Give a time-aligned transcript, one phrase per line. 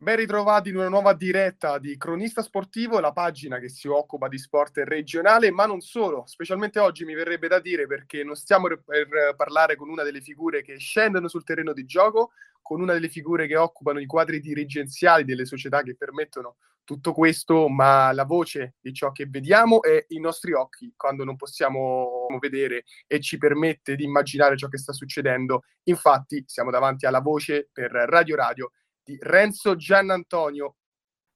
[0.00, 4.38] Ben ritrovati in una nuova diretta di Cronista Sportivo, la pagina che si occupa di
[4.38, 6.22] sport regionale, ma non solo.
[6.26, 10.62] Specialmente oggi mi verrebbe da dire perché non stiamo per parlare con una delle figure
[10.62, 12.30] che scendono sul terreno di gioco,
[12.62, 17.68] con una delle figure che occupano i quadri dirigenziali delle società che permettono tutto questo,
[17.68, 22.84] ma la voce di ciò che vediamo è i nostri occhi quando non possiamo vedere
[23.06, 25.64] e ci permette di immaginare ciò che sta succedendo.
[25.84, 28.70] Infatti siamo davanti alla voce per Radio Radio
[29.08, 30.76] di Renzo Giannantonio.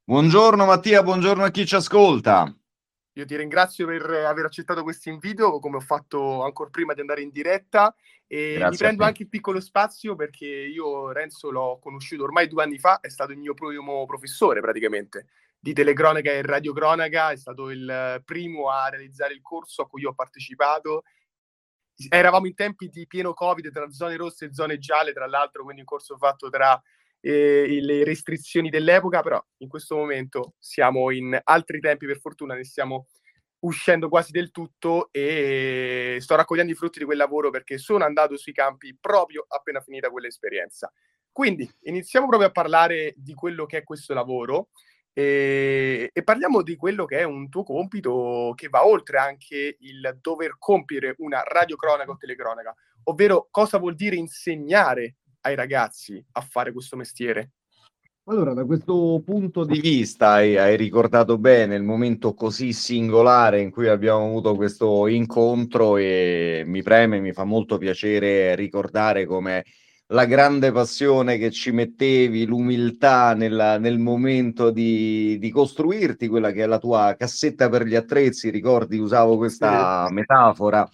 [0.05, 2.55] Buongiorno Mattia, buongiorno a chi ci ascolta.
[3.15, 7.23] Io ti ringrazio per aver accettato questo invito, come ho fatto ancora prima di andare
[7.23, 7.95] in diretta.
[8.27, 12.63] E Grazie mi prendo anche il piccolo spazio perché io Renzo l'ho conosciuto ormai due
[12.63, 17.71] anni fa, è stato il mio primo professore praticamente di telecronaca e radiocronaca, è stato
[17.71, 21.05] il primo a realizzare il corso a cui ho partecipato.
[22.11, 25.81] Eravamo in tempi di pieno Covid tra zone rosse e zone gialle, tra l'altro, quindi
[25.81, 26.79] un corso fatto tra
[27.23, 32.65] eh, le restrizioni dell'epoca, però in questo momento siamo in altri tempi, per fortuna ne
[32.65, 33.07] stiamo
[33.61, 38.37] uscendo quasi del tutto e sto raccogliendo i frutti di quel lavoro perché sono andato
[38.37, 40.93] sui campi proprio appena finita quell'esperienza.
[41.31, 44.69] Quindi iniziamo proprio a parlare di quello che è questo lavoro
[45.15, 50.19] e, e, parliamo di quello che è un tuo compito che va oltre anche il
[50.21, 56.73] dover compiere una radiocronaca o telecronaca, ovvero cosa vuol dire insegnare ai ragazzi a fare
[56.73, 57.53] questo mestiere?
[58.27, 63.73] Allora, da questo punto di vista hai, hai, ricordato bene il momento così singolare in
[63.73, 69.65] cui abbiamo avuto questo incontro e mi preme, mi fa molto piacere ricordare come
[70.13, 76.63] la grande passione che ci mettevi, l'umiltà nella, nel momento di, di, costruirti quella che
[76.63, 80.89] è la tua cassetta per gli attrezzi, ricordi, usavo questa metafora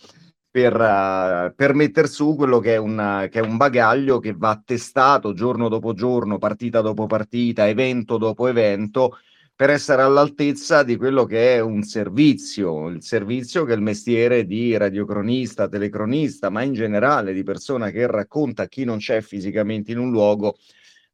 [0.59, 4.61] per, uh, per mettere su quello che è, un, che è un bagaglio che va
[4.65, 9.19] testato giorno dopo giorno, partita dopo partita, evento dopo evento,
[9.55, 14.47] per essere all'altezza di quello che è un servizio, il servizio che è il mestiere
[14.47, 19.93] di radiocronista, telecronista, ma in generale di persona che racconta a chi non c'è fisicamente
[19.93, 20.57] in un luogo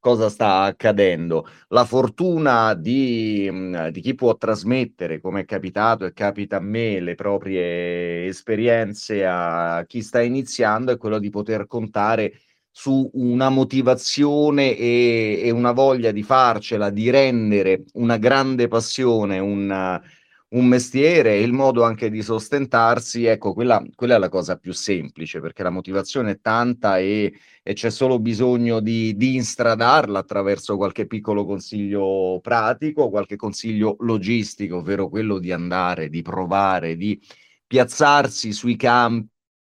[0.04, 1.46] cosa sta accadendo.
[1.68, 7.00] La fortuna di, mm, di, chi può trasmettere, come è capitato e capita a me,
[7.00, 12.34] le proprie esperienze a chi sta iniziando è quello di poter contare
[12.70, 19.98] su una motivazione e, e una voglia di farcela, di rendere una grande passione, un
[20.54, 24.72] un mestiere e il modo anche di sostentarsi, ecco, quella, quella, è la cosa più
[24.72, 27.32] semplice, perché la motivazione è tanta e,
[27.62, 34.76] e c'è solo bisogno di, di, instradarla attraverso qualche piccolo consiglio pratico, qualche consiglio logistico,
[34.76, 37.20] ovvero quello di andare, di provare, di
[37.66, 39.28] piazzarsi sui campi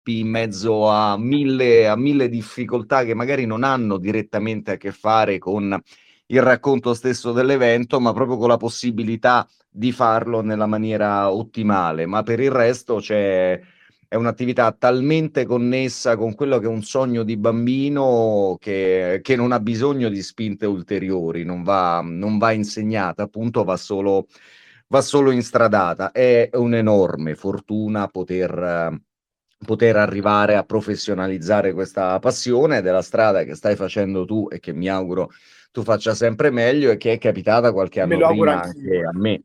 [0.05, 5.37] in mezzo a mille, a mille difficoltà che magari non hanno direttamente a che fare
[5.39, 5.81] con
[6.27, 12.05] il racconto stesso dell'evento, ma proprio con la possibilità di farlo nella maniera ottimale.
[12.05, 13.59] Ma per il resto c'è
[14.07, 19.51] è un'attività talmente connessa con quello che è un sogno di bambino che, che non
[19.51, 24.27] ha bisogno di spinte ulteriori, non va, non va insegnata, appunto va solo,
[24.87, 26.11] va solo instradata.
[26.11, 28.97] È un'enorme fortuna poter,
[29.65, 34.87] poter arrivare a professionalizzare questa passione della strada che stai facendo tu e che mi
[34.87, 35.31] auguro
[35.75, 39.43] tu faccia sempre meglio e che è capitata qualche anno prima anche a me.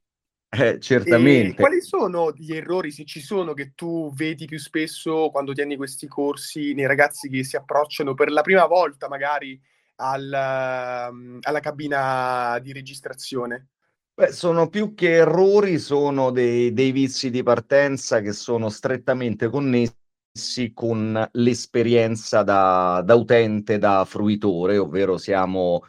[0.49, 1.51] Eh, certamente.
[1.51, 5.75] E quali sono gli errori, se ci sono, che tu vedi più spesso quando tieni
[5.75, 9.61] questi corsi nei ragazzi che si approcciano per la prima volta magari
[9.97, 13.71] al, alla cabina di registrazione?
[14.15, 20.73] Beh, sono più che errori, sono dei, dei vizi di partenza che sono strettamente connessi
[20.75, 25.83] con l'esperienza da, da utente, da fruitore, ovvero siamo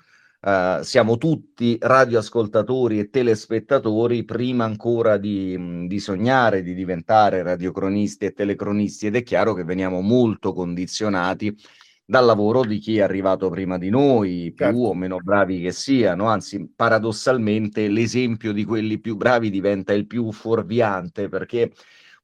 [0.44, 8.34] Uh, siamo tutti radioascoltatori e telespettatori prima ancora di, di, sognare di diventare radiocronisti e
[8.34, 11.56] telecronisti ed è chiaro che veniamo molto condizionati
[12.04, 14.80] dal lavoro di chi è arrivato prima di noi, più certo.
[14.80, 20.32] o meno bravi che siano, anzi paradossalmente l'esempio di quelli più bravi diventa il più
[20.32, 21.72] fuorviante perché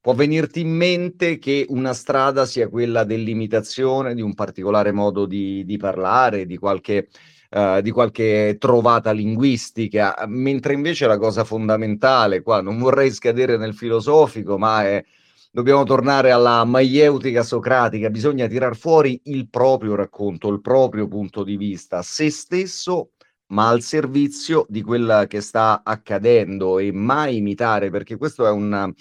[0.00, 5.64] può venirti in mente che una strada sia quella dell'imitazione di un particolare modo di,
[5.64, 7.08] di parlare, di qualche
[7.50, 13.74] uh, di qualche trovata linguistica, mentre invece la cosa fondamentale, qua non vorrei scadere nel
[13.74, 15.04] filosofico, ma è
[15.50, 21.56] dobbiamo tornare alla maieutica socratica, bisogna tirar fuori il proprio racconto, il proprio punto di
[21.56, 23.12] vista, se stesso,
[23.48, 28.92] ma al servizio di quella che sta accadendo e mai imitare, perché questo è un,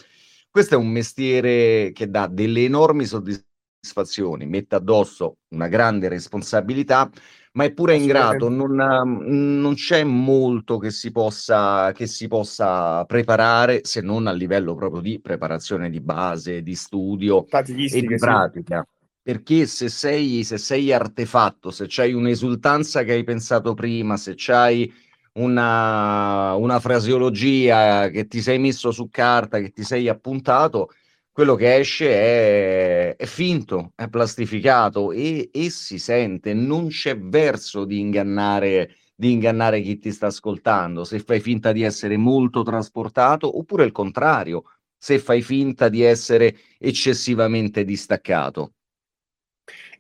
[0.50, 7.10] questo è un mestiere che dà delle enormi soddisfazioni, mette addosso una grande responsabilità,
[7.58, 13.80] ma è pure ingrato, non, non c'è molto che si, possa, che si possa preparare
[13.84, 18.86] se non a livello proprio di preparazione di base, di studio e di pratica.
[18.88, 18.96] Sì.
[19.24, 24.94] Perché se sei, se sei artefatto, se c'hai un'esultanza che hai pensato prima, se c'hai
[25.34, 30.92] una, una fraseologia che ti sei messo su carta, che ti sei appuntato,
[31.38, 37.86] quello che esce è, è finto, è plastificato e, e, si sente, non c'è verso
[37.86, 43.56] di ingannare, di ingannare chi ti sta ascoltando, se fai finta di essere molto trasportato
[43.56, 44.64] oppure il contrario,
[44.98, 48.72] se fai finta di essere eccessivamente distaccato.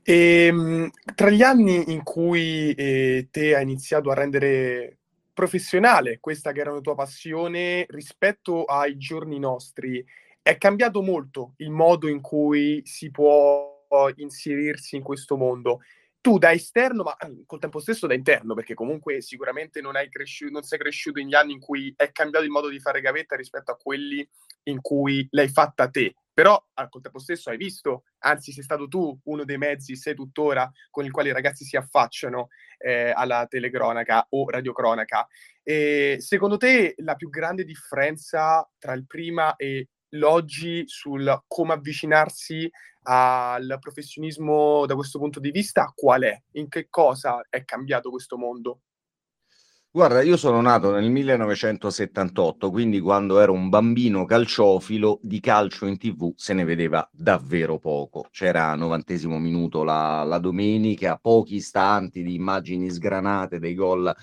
[0.01, 4.97] E, ehm, tra gli anni in cui eh, te hai iniziato a rendere
[5.35, 10.03] professionale questa che era una tua passione rispetto ai giorni nostri,
[10.47, 13.85] è cambiato molto il modo in cui si può
[14.15, 15.81] inserirsi in questo mondo.
[16.21, 20.09] Tu da esterno, ma ehm, col tempo stesso da interno, perché comunque sicuramente non, hai
[20.09, 23.01] cresciuto, non sei cresciuto in gli anni in cui è cambiato il modo di fare
[23.01, 24.25] gavetta rispetto a quelli
[24.63, 26.15] in cui l'hai fatta te.
[26.33, 30.71] Però al tempo stesso hai visto, anzi sei stato tu uno dei mezzi, sei tuttora,
[30.89, 35.27] con il quale i ragazzi si affacciano eh, alla telecronaca o radiocronaca.
[35.61, 42.69] E secondo te la più grande differenza tra il prima e l'oggi sul come avvicinarsi
[43.03, 46.41] al professionismo da questo punto di vista qual è?
[46.53, 48.81] In che cosa è cambiato questo mondo?
[49.89, 55.97] Guarda, io sono nato nel 1978, quindi quando ero un bambino calciofilo di calcio in
[55.97, 58.27] tv se ne vedeva davvero poco.
[58.29, 64.13] C'era novantesimo minuto la, la domenica, pochi istanti di immagini sgranate dei gol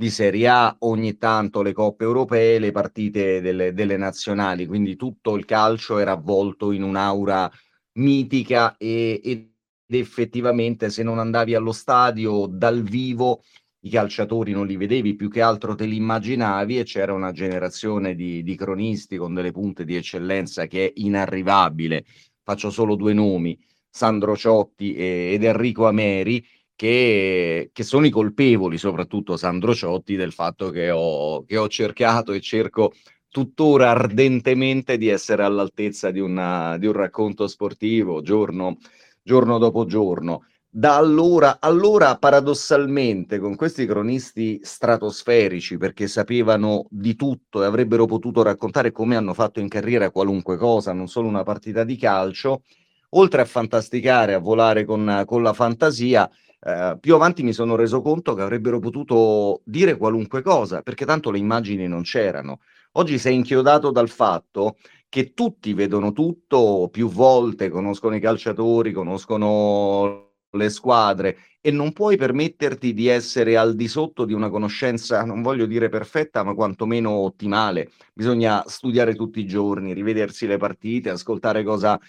[0.00, 5.36] di Serie A, ogni tanto le coppe europee, le partite delle, delle nazionali, quindi tutto
[5.36, 7.50] il calcio era avvolto in un'aura
[7.98, 9.50] mitica e, ed
[9.88, 13.42] effettivamente se non andavi allo stadio dal vivo
[13.80, 18.14] i calciatori non li vedevi, più che altro te li immaginavi e c'era una generazione
[18.14, 22.06] di, di cronisti con delle punte di eccellenza che è inarrivabile.
[22.42, 23.58] Faccio solo due nomi,
[23.90, 26.42] Sandro Ciotti ed Enrico Ameri,
[26.80, 32.32] che, che, sono i colpevoli, soprattutto Sandro Ciotti, del fatto che ho, che ho cercato
[32.32, 32.94] e cerco
[33.28, 38.78] tuttora ardentemente di essere all'altezza di, una, di un racconto sportivo giorno,
[39.22, 40.46] giorno dopo giorno.
[40.70, 48.40] Da allora, allora, paradossalmente, con questi cronisti stratosferici, perché sapevano di tutto e avrebbero potuto
[48.40, 52.62] raccontare come hanno fatto in carriera qualunque cosa, non solo una partita di calcio,
[53.10, 58.02] oltre a fantasticare, a volare con, con la fantasia, eh, più avanti mi sono reso
[58.02, 62.60] conto che avrebbero potuto dire qualunque cosa, perché tanto le immagini non c'erano.
[62.92, 64.76] Oggi sei inchiodato dal fatto
[65.08, 72.16] che tutti vedono tutto più volte, conoscono i calciatori, conoscono le squadre e non puoi
[72.16, 77.10] permetterti di essere al di sotto di una conoscenza, non voglio dire perfetta, ma quantomeno
[77.10, 77.90] ottimale.
[78.14, 82.00] Bisogna studiare tutti i giorni, rivedersi le partite, ascoltare cosa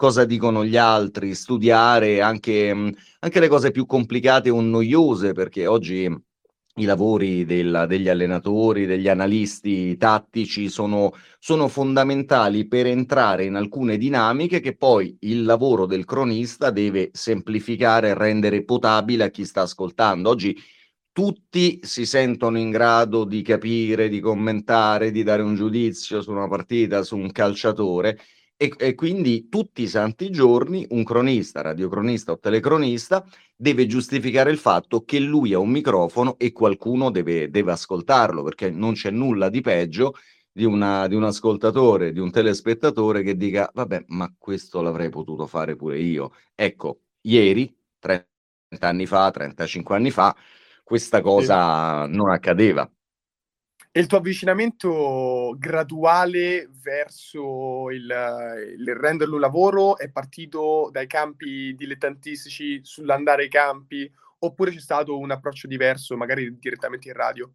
[0.00, 2.88] cosa dicono gli altri, studiare anche, mm,
[3.18, 6.08] anche le cose più complicate o noiose, perché oggi
[6.76, 13.98] i lavori del, degli allenatori, degli analisti tattici sono, sono, fondamentali per entrare in alcune
[13.98, 19.60] dinamiche che poi il lavoro del cronista deve semplificare e rendere potabile a chi sta
[19.60, 20.30] ascoltando.
[20.30, 20.56] Oggi
[21.12, 26.48] tutti si sentono in grado di capire, di commentare, di dare un giudizio su una
[26.48, 28.18] partita, su un calciatore
[28.62, 33.24] e, e, quindi tutti i santi giorni un cronista, radiocronista o telecronista
[33.56, 38.68] deve giustificare il fatto che lui ha un microfono e qualcuno deve, deve ascoltarlo, perché
[38.68, 40.12] non c'è nulla di peggio
[40.52, 45.46] di, una, di un ascoltatore, di un telespettatore che dica vabbè, ma questo l'avrei potuto
[45.46, 46.32] fare pure io.
[46.54, 48.26] Ecco, ieri, 30
[48.80, 50.36] anni fa, 35 anni fa,
[50.84, 52.14] questa cosa sì.
[52.14, 52.86] non accadeva.
[53.92, 58.04] E il tuo avvicinamento graduale verso il,
[58.78, 65.32] il, renderlo lavoro è partito dai campi dilettantistici sull'andare ai campi oppure c'è stato un
[65.32, 67.52] approccio diverso, magari direttamente in radio?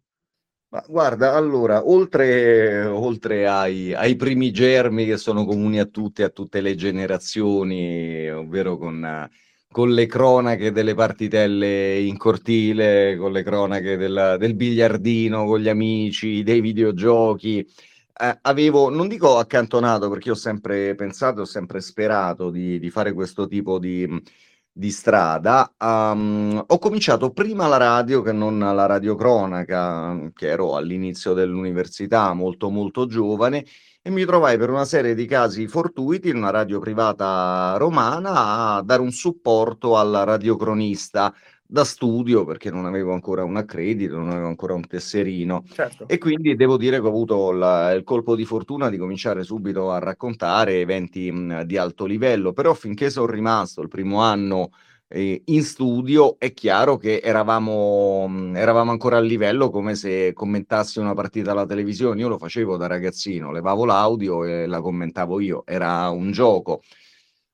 [0.68, 6.28] Ma guarda, allora, oltre, oltre ai, ai, primi germi che sono comuni a tutte, a
[6.28, 9.26] tutte le generazioni, ovvero con
[9.70, 15.68] con le cronache delle partitelle in cortile, con le cronache del, del biliardino con gli
[15.68, 17.58] amici, dei videogiochi.
[18.18, 23.12] Eh, avevo, non dico accantonato perché ho sempre pensato, ho sempre sperato di, di fare
[23.12, 24.08] questo tipo di,
[24.78, 25.72] di strada.
[25.78, 32.68] Um, ho cominciato prima la radio che non la radiocronaca, che ero all'inizio dell'università, molto
[32.68, 33.64] molto giovane,
[34.02, 38.82] e mi trovai per una serie di casi fortuiti in una radio privata romana a
[38.82, 41.34] dare un supporto al radiocronista,
[41.66, 46.06] da studio perché non avevo ancora un accredito, non avevo ancora un tesserino certo.
[46.06, 49.90] e quindi devo dire che ho avuto la, il colpo di fortuna di cominciare subito
[49.90, 54.70] a raccontare eventi mh, di alto livello, però finché sono rimasto il primo anno
[55.08, 60.98] eh, in studio è chiaro che eravamo, mh, eravamo ancora a livello come se commentassi
[60.98, 65.62] una partita alla televisione, io lo facevo da ragazzino, levavo l'audio e la commentavo io,
[65.66, 66.82] era un gioco.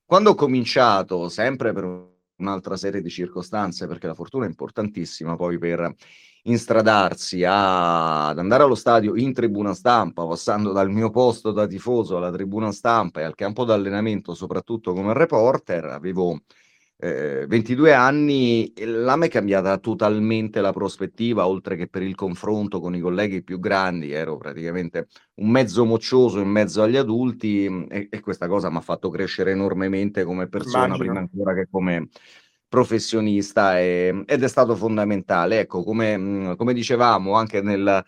[0.05, 5.57] Quando ho cominciato, sempre per un'altra serie di circostanze, perché la fortuna è importantissima poi
[5.57, 5.95] per
[6.43, 12.17] instradarsi a, ad andare allo stadio in tribuna stampa, passando dal mio posto da tifoso
[12.17, 16.41] alla tribuna stampa e al campo d'allenamento, soprattutto come reporter, avevo
[17.03, 22.15] eh, 22 anni e là mi è cambiata totalmente la prospettiva, oltre che per il
[22.15, 27.65] confronto con i colleghi più grandi, ero praticamente un mezzo moccioso in mezzo agli adulti
[27.89, 31.05] e, e questa cosa mi ha fatto crescere enormemente come persona, Immagino.
[31.05, 32.07] prima ancora che come
[32.69, 35.59] professionista e, ed è stato fondamentale.
[35.59, 38.01] Ecco, come, come dicevamo anche nel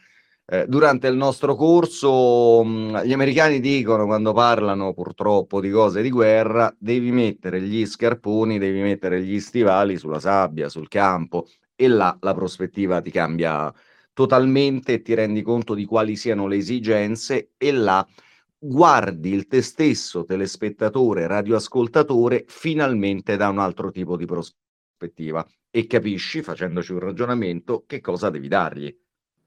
[0.48, 6.02] eh, durante il nostro corso mh, mm, gli americani dicono quando parlano purtroppo di cose
[6.02, 11.88] di guerra, devi mettere gli scarponi, devi mettere gli stivali sulla sabbia, sul campo e
[11.88, 13.74] là la prospettiva ti cambia
[14.14, 18.06] totalmente e ti rendi conto di quali siano le esigenze e là
[18.58, 26.42] guardi il te stesso telespettatore, radioascoltatore finalmente da un altro tipo di prospettiva e capisci
[26.42, 28.96] facendoci un ragionamento che cosa devi dargli.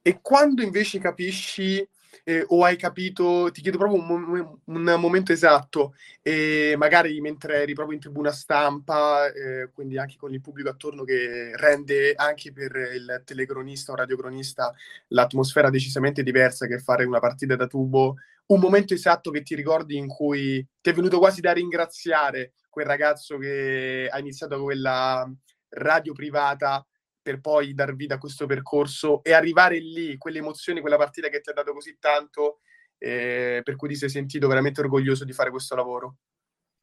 [0.08, 1.86] E quando invece capisci
[2.24, 7.74] eh, o hai capito, ti chiedo proprio un, un momento esatto, e magari mentre eri
[7.74, 12.74] proprio in tribuna stampa, eh, quindi anche con il pubblico attorno che rende anche per
[12.94, 14.74] il telecronista o radiocronista
[15.08, 18.14] l'atmosfera decisamente diversa che fare una partita da tubo,
[18.46, 22.86] un momento esatto che ti ricordi in cui ti è venuto quasi da ringraziare quel
[22.86, 25.30] ragazzo che ha iniziato quella
[25.68, 26.82] radio privata
[27.28, 31.42] per poi dar vita a questo percorso e arrivare lì, quelle emozioni, quella partita che
[31.42, 32.60] ti ha dato così tanto,
[32.96, 36.16] eh, per cui ti sei sentito veramente orgoglioso di fare questo lavoro?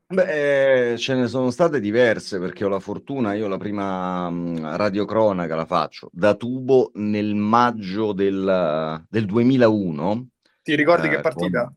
[0.06, 5.56] Beh, ce ne sono state diverse perché ho la fortuna, io la prima mh, radiocronaca
[5.56, 10.28] la faccio da tubo nel maggio del, del 2001.
[10.62, 11.64] Ti ricordi eh, che partita?
[11.64, 11.74] Con...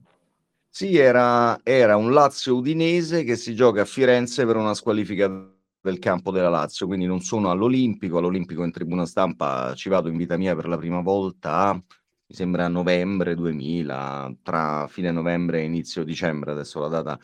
[0.69, 5.57] Sì, era, era un Lazio Udinese che si gioca a Firenze per una squalifica
[5.88, 10.16] del campo della Lazio, quindi non sono all'Olimpico, all'Olimpico in tribuna stampa ci vado in
[10.16, 15.64] vita mia per la prima volta, mi sembra a novembre 2000, tra fine novembre e
[15.64, 17.18] inizio dicembre, adesso la data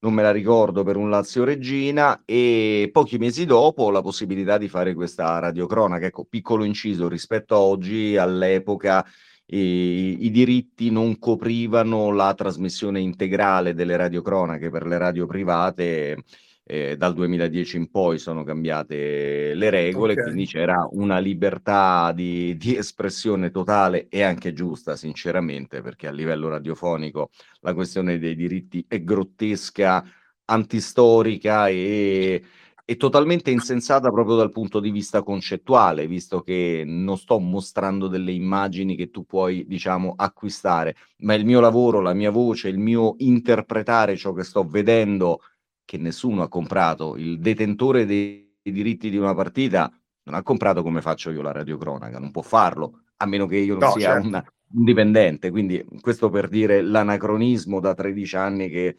[0.00, 4.68] non me la ricordo, per un Lazio Regina e pochi mesi dopo la possibilità di
[4.68, 9.06] fare questa radiocronaca, ecco, piccolo inciso rispetto a oggi, all'epoca
[9.46, 16.24] i, i diritti non coprivano la trasmissione integrale delle radiocronache per le radio private
[16.72, 20.24] eh, dal 2010 in poi sono cambiate le regole, okay.
[20.24, 26.48] quindi c'era una libertà di, di, espressione totale e anche giusta, sinceramente, perché a livello
[26.48, 27.28] radiofonico
[27.60, 30.02] la questione dei diritti è grottesca,
[30.46, 32.42] antistorica e,
[32.86, 38.32] e totalmente insensata proprio dal punto di vista concettuale, visto che non sto mostrando delle
[38.32, 43.16] immagini che tu puoi, diciamo, acquistare, ma il mio lavoro, la mia voce, il mio
[43.18, 45.40] interpretare ciò che sto vedendo
[45.84, 49.90] che nessuno ha comprato, il detentore dei diritti di una partita
[50.24, 53.74] non ha comprato come faccio io la radiocronaca, non può farlo, a meno che io
[53.76, 54.26] non no, sia certo.
[54.26, 55.50] un, dipendente.
[55.50, 58.96] Quindi questo per dire l'anacronismo da 13 anni che,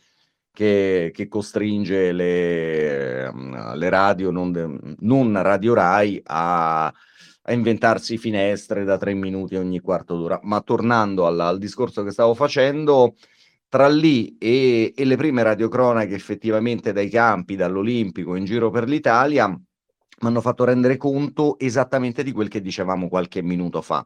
[0.52, 3.32] che, che costringe le,
[3.75, 10.18] le radio, non, non, Radio Rai, a, a, inventarsi finestre da tre minuti ogni quarto
[10.18, 10.40] d'ora.
[10.44, 13.16] Ma tornando al, al discorso che stavo facendo,
[13.74, 19.48] tra lì e, e le prime radiocronache effettivamente dai campi, dall'Olimpico in giro per l'Italia,
[19.48, 19.58] mi
[20.20, 24.06] hanno fatto rendere conto esattamente di quel che dicevamo qualche minuto fa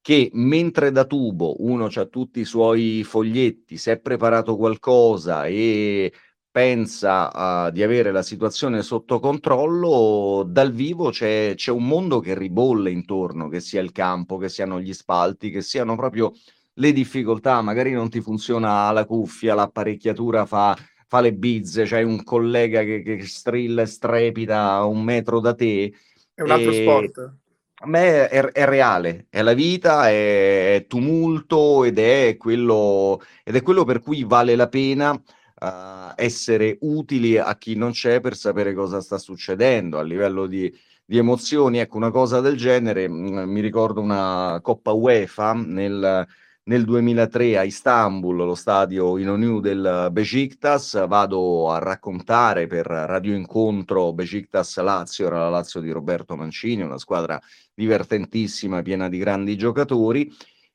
[0.00, 6.10] che mentre da tubo uno ha tutti i suoi foglietti, si è preparato qualcosa e
[6.50, 12.34] pensa uh, di avere la situazione sotto controllo, dal vivo c'è, c'è un mondo che
[12.34, 16.32] ribolle intorno, che sia il campo, che siano gli spalti, che siano proprio
[16.78, 22.22] le difficoltà, magari non ti funziona la cuffia, l'apparecchiatura fa, fa le bizze, c'hai un
[22.22, 25.92] collega che, che strilla e strepita a un metro da te.
[26.32, 27.34] È un altro sport.
[27.80, 33.54] A me è, è, reale, è la vita, è, è tumulto ed è, quello, ed
[33.54, 38.34] è quello per cui vale la pena uh, essere utili a chi non c'è per
[38.34, 40.72] sapere cosa sta succedendo a livello di,
[41.04, 41.78] di emozioni.
[41.78, 46.26] Ecco, una cosa del genere, mh, mm, mi ricordo una Coppa UEFA nel
[46.68, 54.12] nel 2003 a Istanbul, lo stadio Inonu del Besiktas, vado a raccontare per Radio Incontro
[54.12, 57.40] Besiktas Lazio, era la Lazio di Roberto Mancini, una squadra
[57.72, 60.30] divertentissima, piena di grandi giocatori,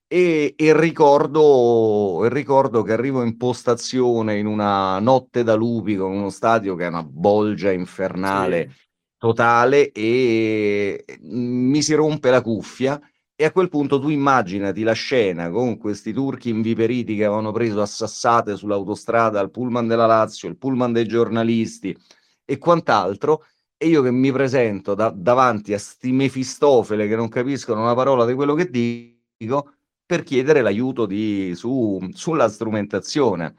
[0.08, 6.30] e, e ricordo, ricordo che arrivo in postazione in una notte da lupi con uno
[6.30, 8.82] stadio che è una bolgia infernale sì.
[9.18, 13.00] totale e mi si rompe la cuffia
[13.36, 17.82] e a quel punto tu immaginati la scena con questi turchi inviperiti che avevano preso
[17.82, 21.98] a sassate sull'autostrada il pullman della Lazio, il pullman dei giornalisti
[22.46, 27.82] e quant'altro, e io che mi presento da, davanti a sti Mefistofele che non capiscono
[27.82, 29.74] una parola di quello che dico
[30.06, 33.56] per chiedere l'aiuto di, su, sulla strumentazione.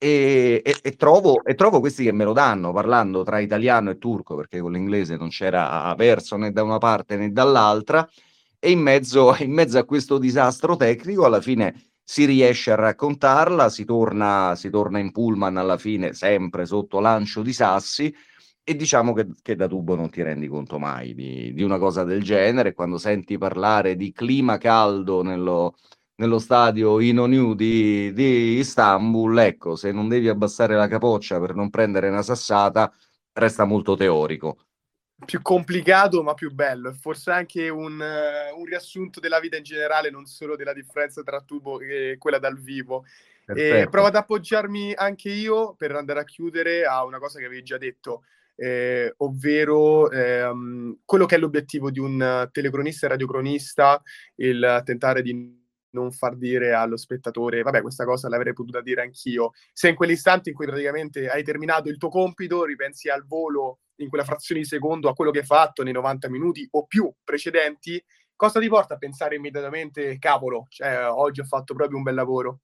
[0.00, 3.98] E, e, e, trovo, e, trovo, questi che me lo danno parlando tra italiano e
[3.98, 8.08] turco perché con l'inglese non c'era verso né da una parte né dall'altra
[8.58, 13.68] e in mezzo, in mezzo a questo disastro tecnico alla fine si riesce a raccontarla,
[13.68, 18.14] si torna, si torna in pullman alla fine sempre sotto lancio di sassi
[18.64, 22.04] e diciamo che, che, da tubo non ti rendi conto mai di, di, una cosa
[22.04, 22.74] del genere.
[22.74, 25.76] Quando senti parlare di clima caldo nello,
[26.16, 31.70] nello stadio Inonu di, di Istanbul, ecco, se non devi abbassare la capoccia per non
[31.70, 32.92] prendere una sassata,
[33.32, 34.67] resta molto teorico
[35.24, 39.64] più complicato ma più bello e forse anche un, uh, un, riassunto della vita in
[39.64, 43.04] generale, non solo della differenza tra tubo e quella dal vivo.
[43.46, 47.62] E provo ad appoggiarmi anche io per andare a chiudere a una cosa che avevi
[47.62, 54.02] già detto, eh, ovvero ehm, quello che è l'obiettivo di un telecronista e radiocronista,
[54.34, 59.52] il tentare di non far dire allo spettatore, vabbè, questa cosa l'avrei potuta dire anch'io.
[59.72, 64.08] Se in quell'istante in cui praticamente hai terminato il tuo compito, ripensi al volo in
[64.08, 68.02] quella frazione di secondo a quello che hai fatto nei 90 minuti o più precedenti,
[68.36, 72.60] cosa ti porta a pensare immediatamente, cavolo, cioè, oggi ho fatto proprio un bel lavoro?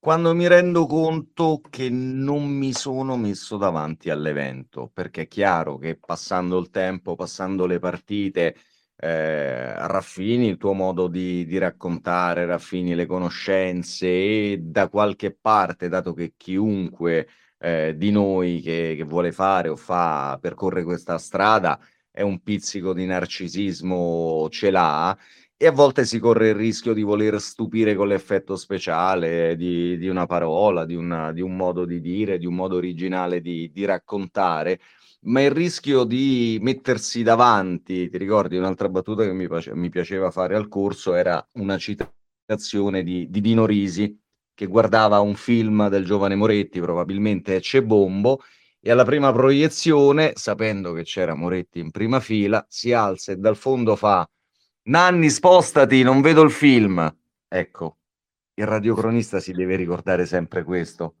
[0.00, 5.98] Quando mi rendo conto che non mi sono messo davanti all'evento, perché è chiaro che
[5.98, 8.54] passando il tempo, passando le partite,
[9.00, 15.88] eh, raffini il tuo modo di, di, raccontare, raffini le conoscenze e da qualche parte,
[15.88, 21.78] dato che chiunque eh, di noi che, che, vuole fare o fa, percorre questa strada,
[22.10, 25.16] è un pizzico di narcisismo ce l'ha
[25.60, 30.06] e a volte si corre il rischio di voler stupire con l'effetto speciale di, di
[30.08, 33.84] una parola, di, una, di, un modo di dire, di un modo originale di, di
[33.84, 34.78] raccontare,
[35.22, 40.30] ma il rischio di mettersi davanti, ti ricordi un'altra battuta che mi, piace, mi piaceva
[40.30, 44.16] fare al corso, era una citazione di, di Dino Risi,
[44.54, 48.42] che guardava un film del giovane Moretti, probabilmente Bombo,
[48.80, 53.56] e alla prima proiezione, sapendo che c'era Moretti in prima fila, si alza e dal
[53.56, 54.28] fondo fa
[54.88, 57.16] Nanni, spostati, non vedo il film.
[57.46, 57.98] Ecco,
[58.54, 61.14] il radiocronista si deve ricordare sempre questo.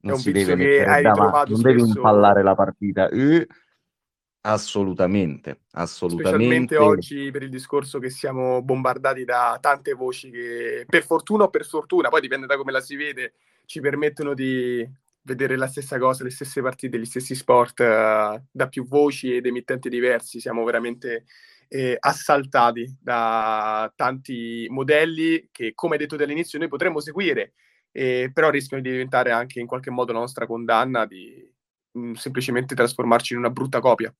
[0.00, 3.08] Non si deve mettere davanti, non deve impallare la partita.
[3.08, 3.46] Eh,
[4.40, 6.38] Assolutamente, assolutamente.
[6.38, 11.50] Specialmente oggi per il discorso che siamo bombardati da tante voci che per fortuna o
[11.50, 13.34] per sfortuna, poi dipende da come la si vede,
[13.66, 14.88] ci permettono di
[15.22, 19.44] vedere la stessa cosa, le stesse partite, gli stessi sport uh, da più voci ed
[19.44, 20.40] emittenti diversi.
[20.40, 21.24] Siamo veramente
[21.68, 27.52] eh, assaltati da tanti modelli che, come detto dall'inizio, noi potremmo seguire,
[27.92, 31.50] eh, però rischiano di diventare anche in qualche modo la nostra condanna di
[31.92, 34.12] mh, mm, semplicemente trasformarci in una brutta copia.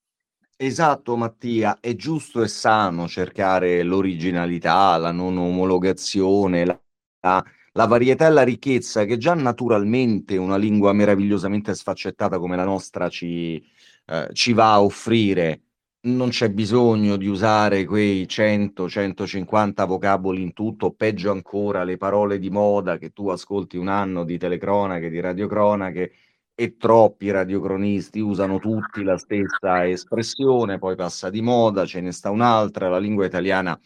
[0.61, 6.81] Esatto Mattia, è giusto e sano cercare l'originalità, la non omologazione, la,
[7.21, 12.65] la, la varietà e la ricchezza che già naturalmente una lingua meravigliosamente sfaccettata come la
[12.65, 13.65] nostra ci,
[14.07, 15.68] eh, ci va a offrire.
[16.09, 22.49] Non c'è bisogno di usare quei 100-150 vocaboli in tutto, peggio ancora le parole di
[22.49, 26.13] moda che tu ascolti un anno di telecronache, di radiocronache
[26.55, 32.31] e troppi radiocronisti usano tutti la stessa espressione, poi passa di moda, ce ne sta
[32.31, 33.79] un'altra, la lingua italiana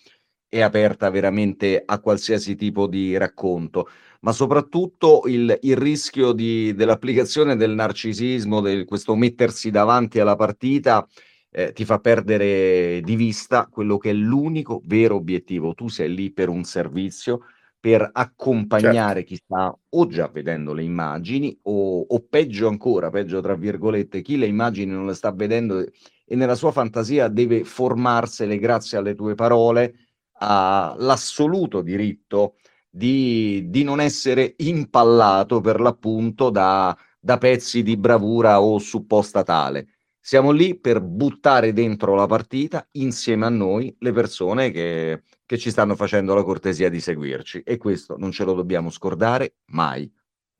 [0.48, 3.88] è aperta veramente a qualsiasi tipo di racconto,
[4.20, 11.04] ma soprattutto il, il rischio di, dell'applicazione del narcisismo, di questo mettersi davanti alla partita,
[11.54, 15.74] eh, ti fa perdere di vista quello che è l'unico vero obiettivo.
[15.74, 17.40] Tu sei lì per un servizio,
[17.78, 19.28] per accompagnare certo.
[19.28, 24.38] chi sta o già vedendo le immagini o, o, peggio ancora, peggio tra virgolette, chi
[24.38, 25.84] le immagini non le sta vedendo
[26.24, 29.94] e nella sua fantasia deve formarsele grazie alle tue parole
[30.38, 32.54] ha l'assoluto diritto
[32.88, 39.88] di, di non essere impallato per l'appunto da, da pezzi di bravura o supposta tale.
[40.24, 45.68] Siamo lì per buttare dentro la partita insieme a noi le persone che, che ci
[45.68, 50.08] stanno facendo la cortesia di seguirci e questo non ce lo dobbiamo scordare mai.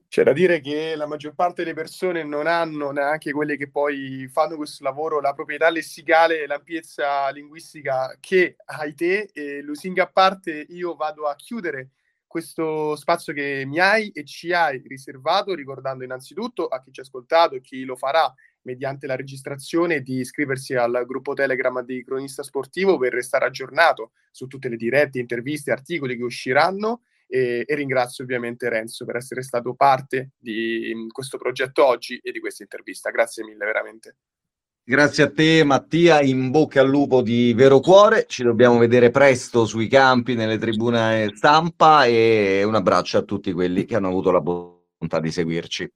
[0.08, 4.28] C'è da dire che la maggior parte delle persone non hanno, neanche quelle che poi
[4.32, 9.30] fanno questo lavoro, la proprietà lessicale e l'ampiezza linguistica che hai te.
[9.32, 11.90] E lusinga a parte, io vado a chiudere
[12.26, 17.04] questo spazio che mi hai e ci hai riservato, ricordando innanzitutto a chi ci ha
[17.04, 22.42] ascoltato e chi lo farà mediante la registrazione di iscriversi al gruppo Telegram di Cronista
[22.42, 28.24] Sportivo per restare aggiornato su tutte le dirette, interviste, articoli che usciranno e, e, ringrazio
[28.24, 33.10] ovviamente Renzo per essere stato parte di questo progetto oggi e di questa intervista.
[33.10, 34.16] Grazie mille, veramente.
[34.84, 39.64] Grazie a te Mattia, in bocca al lupo di vero cuore, ci dobbiamo vedere presto
[39.64, 44.40] sui campi, nelle tribune stampa e un abbraccio a tutti quelli che hanno avuto la
[44.40, 45.88] bontà di seguirci.